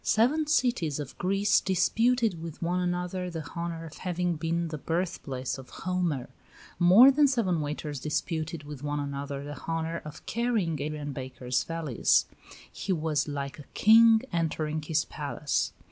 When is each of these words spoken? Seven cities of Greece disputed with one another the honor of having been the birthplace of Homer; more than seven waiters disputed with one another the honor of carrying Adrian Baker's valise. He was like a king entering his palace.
Seven 0.03 0.47
cities 0.47 0.99
of 0.99 1.15
Greece 1.19 1.61
disputed 1.61 2.41
with 2.41 2.59
one 2.59 2.79
another 2.79 3.29
the 3.29 3.47
honor 3.55 3.85
of 3.85 3.97
having 3.97 4.35
been 4.35 4.69
the 4.69 4.79
birthplace 4.79 5.59
of 5.59 5.69
Homer; 5.69 6.31
more 6.79 7.11
than 7.11 7.27
seven 7.27 7.61
waiters 7.61 7.99
disputed 7.99 8.63
with 8.63 8.81
one 8.81 8.99
another 8.99 9.43
the 9.43 9.61
honor 9.67 10.01
of 10.03 10.25
carrying 10.25 10.81
Adrian 10.81 11.13
Baker's 11.13 11.63
valise. 11.63 12.25
He 12.71 12.91
was 12.91 13.27
like 13.27 13.59
a 13.59 13.63
king 13.75 14.23
entering 14.33 14.81
his 14.81 15.05
palace. 15.05 15.71